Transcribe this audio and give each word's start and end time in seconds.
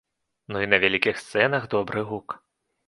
Ну, 0.55 0.63
і 0.65 0.69
на 0.71 0.79
вялікіх 0.85 1.21
сцэнах 1.27 1.69
добры 1.77 2.09
гук. 2.13 2.27